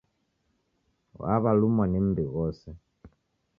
Waw'alumwa 1.19 1.85
ni 1.87 1.99
m'mbi 2.03 2.23
ghose. 2.33 2.69